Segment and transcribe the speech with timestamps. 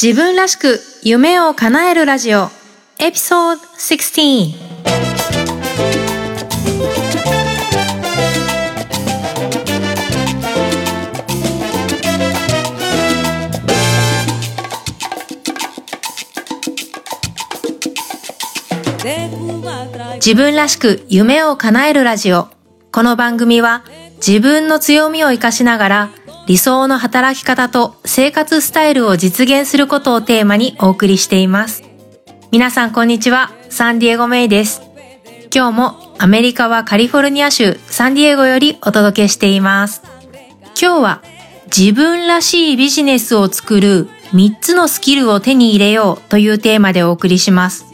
[0.00, 2.50] 自分らしく夢を叶えるラジオ
[3.00, 4.54] エピソード16
[20.14, 22.46] 自分らしく夢を叶えるラジオ。
[22.92, 23.82] この番組は
[24.24, 26.10] 自分の強みを活かしながら
[26.48, 31.82] 理想の働き方と生活スタイルを実現することをテーマにお送りしています。
[32.50, 34.80] 皆さんこんにちは、サンディエゴメイです。
[35.54, 40.00] 今日もアメリカはカリフォルニア州サンディエゴよりお届けしています。
[40.80, 41.22] 今日は
[41.66, 47.84] 自分らしいビジネスを作る3つのスキルを手に入れようというテーマでお送りします。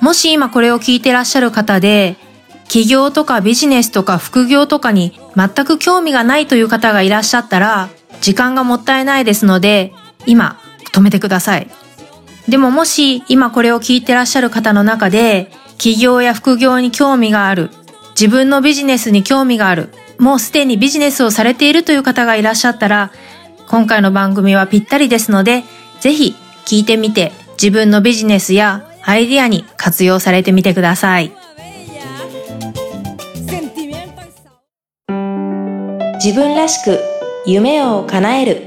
[0.00, 2.16] もし今これを聞いてらっしゃる方で
[2.70, 7.88] 起業とかビジネスとか副業とかに全く興味がないという方がいらっしゃったら、
[8.20, 9.92] 時間がもったいないですので、
[10.24, 10.56] 今、
[10.92, 11.68] 止めてください。
[12.48, 17.70] でももし今これを聞いてらっしゃる方の中で、起業や副業に興味がある、
[18.10, 19.88] 自分のビジネスに興味がある、
[20.20, 23.10] もうすでにビジネスをされているという方がいらっしゃったら、
[23.66, 25.64] 今回の番組はぴったりですので、
[25.98, 31.39] ぜひ聞いてみて自分のビジネスやアイディアに活用されてみてください。
[36.22, 37.00] 自分らしく
[37.46, 38.62] 夢を叶える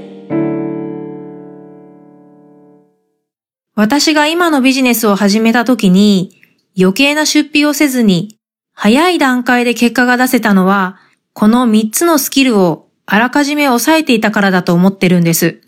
[3.76, 6.36] 私が今のビジネスを始めた時に
[6.76, 8.40] 余計な出費をせずに
[8.72, 10.98] 早い段階で結果が出せたのは
[11.32, 15.60] この3つのスキルをあらかじめ抑えていたからだと思ってるんです。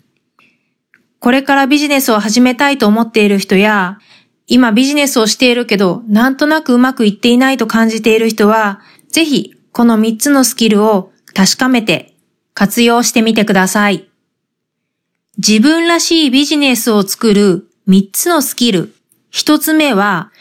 [1.21, 3.97] これからビジネスを始めたいと思っている人や
[4.45, 12.15] 今ビジネスをしているけどなんとなくうまくいっていないと感じている人はぜひこの3つのスキルを確かめて
[12.55, 14.09] 活用してみてください。
[15.37, 18.95] 自分らしいビジネスを作る3つのスキル。
[19.31, 20.31] 1つ目は、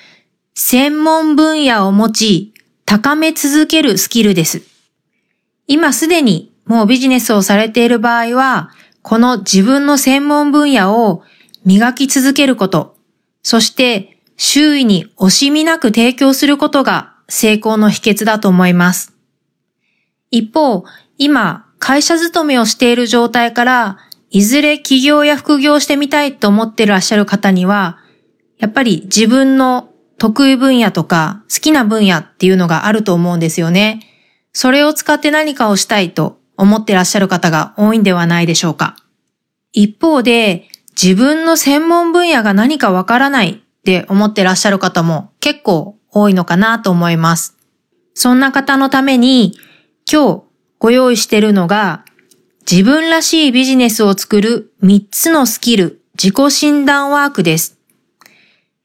[0.54, 2.54] 専門分野を持ち、
[2.86, 4.62] 高め続けるスキルです。
[5.66, 8.70] 今すでにもうビジネスをされている場合は、
[9.02, 11.24] この自分の専門分野を
[11.66, 12.96] 磨き続けること、
[13.42, 19.15] そして周囲に惜しみなく提供することが成功の秘訣だと思います。
[20.30, 20.84] 一方、
[21.18, 23.98] 今、会社勤めをしている状態から、
[24.30, 27.98] いずれ起業や副業してみたいと思ってらっしゃる方には、
[28.58, 34.00] やっぱり自分の得意分野とか好きな分野っていうのがあると思うんですよね。
[34.52, 38.96] それを使って何かをしたいと思ってらっしゃる方が多いんではないでしょうか。
[39.72, 40.68] 一方で、
[41.00, 47.56] 自分の専門分野が何かわからないって思ってらっしゃる方も結構多いのかなと思います。
[48.14, 49.58] そんな方のために
[50.10, 50.42] 今日
[50.78, 52.04] ご用意しているのが、
[52.70, 57.78] 自分らしいビジネスを作る3つのスキル、自己診断ワークです。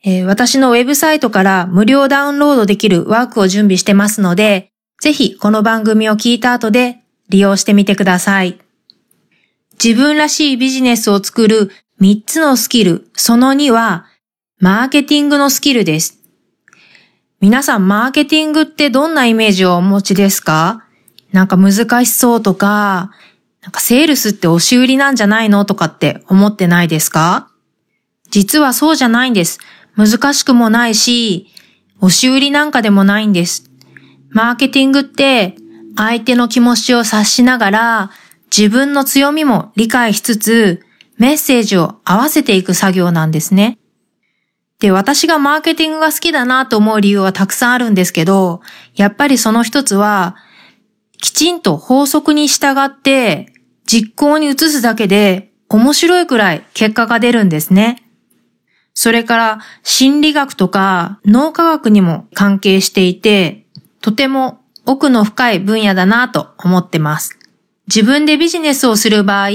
[0.04, 8.60] えー、私のウェブサイトから無料ダウンロードできるワークを準備してますので、ぜひこの番組を聞いた後で利用してみてください。
[9.84, 11.72] 自分らしいビジネスを作る
[12.02, 14.08] 3つのスキル、その2は、
[14.60, 16.20] マーケティングのスキルです。
[17.40, 20.84] 皆さん、マーケティングってどんなイメージをお持ちですか？
[21.32, 23.12] なんか難しそうとか、
[23.62, 27.50] なんかセールスって押し売りなんじゃないのとかって思ってないですか？
[28.30, 29.60] 実はそうじゃないんです。
[29.96, 31.48] 難しくもないし、
[32.00, 33.70] 押し売りなんかでもないんです。
[34.30, 35.56] マーケティングって
[35.96, 38.12] 相手の気持ちを察しながら
[38.56, 40.82] 自分の強みも理解しつつ
[41.18, 43.78] メッセージを合わせていく作業なんですね。
[44.80, 48.62] で、私がマーケティングが好きだなと思う理由はたくさんあるんですけど、
[48.96, 50.38] やっぱりその一つは
[51.22, 53.54] きちんと法則に従って
[53.86, 58.04] 実行に移すだけで面白いくらい結果が出るんですね。
[58.94, 63.66] それから心理学とか脳科学にも関係していて、
[64.02, 67.38] とても奥の深い分野だなと思ってます。
[67.88, 69.50] 自分でビジネスをする場合、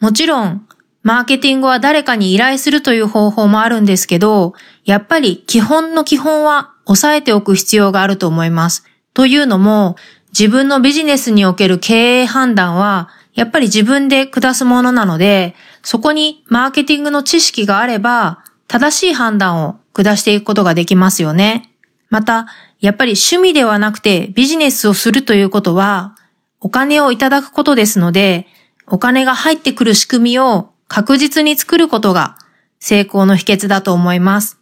[0.00, 0.66] もちろん
[1.02, 4.54] マーケティングは誰かに依頼するという方法もあるんですけど、
[4.84, 8.84] やっぱり基本の基本は押さえておく必要があると思います。
[9.14, 9.96] というのも、
[10.38, 21.72] 自分のビジネスにおける経営判断は、やっぱり自分で下すものなので、そこにマーケティングの知識があれば、正しい判断を下していくことができますよね。
[22.08, 22.46] また、
[22.78, 26.14] やっぱり趣味ではなくてビジネスをするということは、
[26.60, 28.46] お金をいただくことですので、
[28.86, 32.38] お金が入ってくる仕組みを確実に作ることが
[32.78, 34.60] 成功の秘訣だと思います。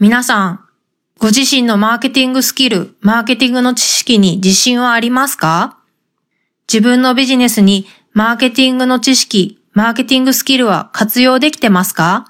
[0.00, 0.63] 皆さん、
[1.20, 5.78] ご自身のマーケティングスキル、マーケティングの知識に自信はありますか？
[6.70, 12.26] 自分のビジネスにマーケティングの知識、マーケティングスキルは活用できてますか？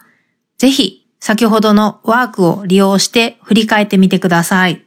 [0.59, 4.85] ぜひ、先ほどのワークを利用して振り返ってみてください。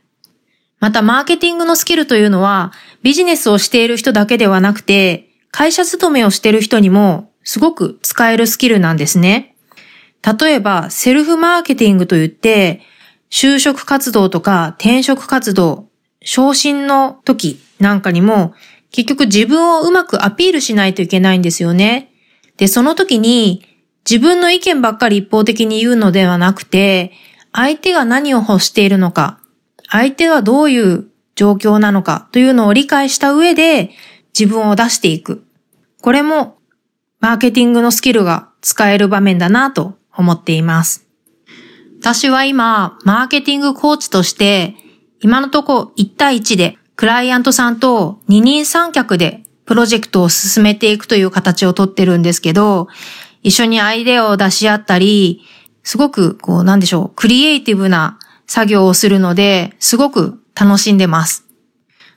[0.80, 2.72] また、マーケティングのスキルというのは、
[3.02, 9.56] ビジネスをしている人だけではなくて、会社勤めをしている人にもすごく使えるスキルなんですね。
[10.40, 12.82] 例えば、セルフマーケティングといって、
[13.30, 15.88] 就職活動とか転職活動、
[16.22, 18.54] 昇進の時なんかにも、
[18.92, 22.12] 結局自分をうまくアピールしないといけないんですよね。
[22.58, 23.64] で、その時に
[24.10, 27.12] 自分の意見ばっかり一方的に言うのではなくて、
[27.52, 29.40] 相手が何を欲しているのか、
[29.90, 33.92] 相手はどういう状況なのかというのを理解した上で
[34.38, 35.46] 自分を出していく。
[36.02, 36.58] これも
[37.20, 41.07] マーケティングのスキルが使える場面だなと思っています。
[42.08, 44.76] 私は今、マーケティングコーチとして、
[45.20, 52.88] 今のとこ1対1でクライアントさんと二人三脚でプロジェクトを進めていくという形をとってるんですけど、
[53.44, 55.42] 一緒にアイデアを出し合ったり、
[55.84, 61.44] すごくこうなんでしょう、クリエイティブな作業をするので、すごく楽しんでます。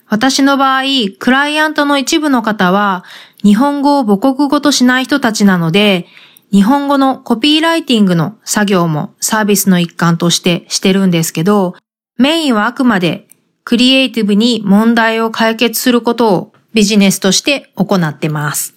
[0.07, 0.83] 私の場合、
[1.19, 3.05] クライアントの一部の方は、
[3.43, 6.07] 日本語を母国語としない人たちなので、
[6.53, 11.75] 日本語のコピーライティングの作業もサービスの一環としてしてるんですけど、
[12.17, 13.29] メインはあくまで
[13.65, 18.75] クリエイティブに問題を解決することをビジネスとして行ってます。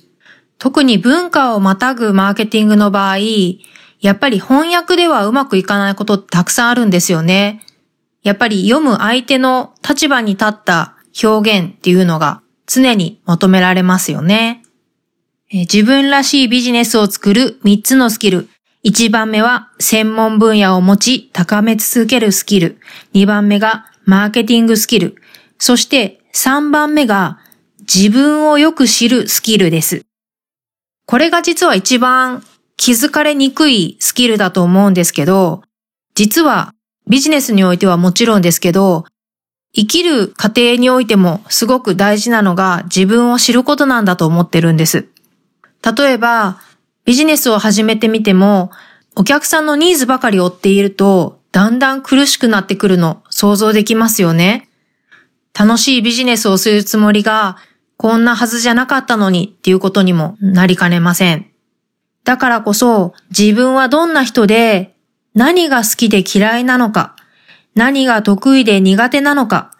[0.60, 3.18] 特に文化をまたぐマーケティングの場合、
[4.00, 7.62] やっぱり翻訳ではうまくいかないことたくさんあるんですよね。
[8.22, 14.62] やっぱり読む相手の立場に立った表現っていうのが常に求められますよね。
[15.53, 18.50] 自分らしいビジネスを作る3つのスキル。
[18.83, 22.79] 1番目は専門分野を持ち高め続けるスキル。
[23.13, 25.15] 2番目がマーケティングスキル。
[25.59, 27.38] そして3番目が
[27.81, 30.01] 自分をよく知るスキルです。
[31.05, 32.44] これが実は一番
[32.75, 35.61] 気づかれにくいスキルだと思うんですけど、
[36.15, 36.73] 実は
[37.07, 39.05] ビジネスにおいてはもちろんですけど、
[39.75, 45.12] 生きる過程においてもすごく大事なのが自分を知ることなんだと思ってるんです。
[45.83, 46.59] 例えば、
[47.06, 48.71] ビジネスを始めてみても、
[49.15, 54.69] お客さんのニーズばかり追っていると、だんだん苦しくなってくるの想像できますよね。
[55.57, 57.57] 楽しいビジネスをするつもりが、
[57.97, 61.47] こんなはずじゃなかったのにっていうことにもなりかねません。
[62.24, 64.95] だからこそ、自分はどんな人で、
[65.36, 67.15] 何が好きで嫌いなのか、
[67.75, 69.71] 何が得意で苦手なのか、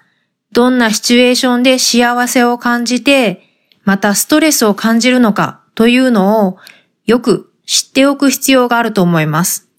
[0.52, 3.50] どんなシチュエーションで幸せを感じて、
[3.84, 6.58] またストレスを感じるのかというのを
[7.06, 9.70] よく知っておく必要があると思います。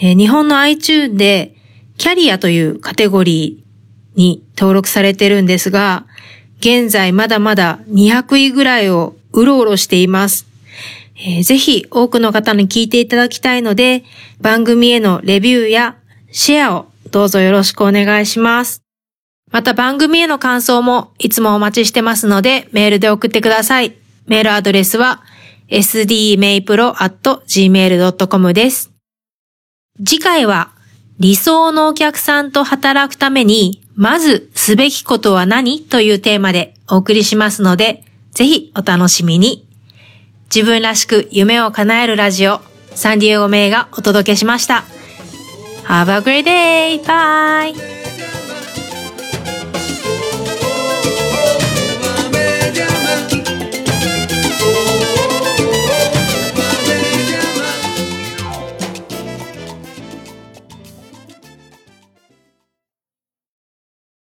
[0.00, 1.54] えー、日本の iTune で
[1.98, 6.06] キャリアというカテゴリーに登録されてるんですが、
[6.60, 10.46] 現在まだまだ200位ぐらいをうろうろしています。
[11.14, 14.02] えー、ぜひ多くの方に聞いていただきたいので、
[14.40, 15.96] 番組へのレビューや
[16.32, 18.87] シェアをどうぞよろしくお願いします。
[19.50, 23.96] また番組への感想もいつもお待ちしてますのでメールで送ってください。
[24.26, 25.22] メールアドレスは
[25.70, 28.92] sdmaypro.gmail.com です。
[30.04, 30.70] 次回は
[31.18, 39.66] 理想のお客さんと働くためにまずすべきことは何というテーマでお送りしますのでぜひお楽しみに。
[40.54, 42.62] 自分らしく夢を叶えるラジオ、
[42.94, 44.84] サンディエゴメイがお届けしました。
[45.86, 47.02] Have a great day!
[47.02, 47.97] Bye!